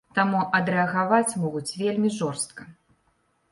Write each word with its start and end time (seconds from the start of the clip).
Таму 0.17 0.37
адрэагаваць 0.59 1.37
могуць 1.45 1.75
вельмі 1.83 2.09
жорстка. 2.19 2.69